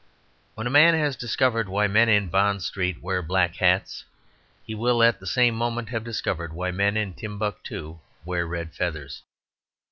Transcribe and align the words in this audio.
When 0.55 0.65
a 0.65 0.71
man 0.71 0.95
has 0.95 1.15
discovered 1.15 1.69
why 1.69 1.85
men 1.85 2.09
in 2.09 2.29
Bond 2.29 2.63
Street 2.63 3.03
wear 3.03 3.21
black 3.21 3.57
hats 3.57 4.03
he 4.65 4.73
will 4.73 5.03
at 5.03 5.19
the 5.19 5.27
same 5.27 5.53
moment 5.53 5.89
have 5.89 6.03
discovered 6.03 6.53
why 6.53 6.71
men 6.71 6.97
in 6.97 7.13
Timbuctoo 7.13 7.99
wear 8.25 8.47
red 8.47 8.73
feathers. 8.73 9.21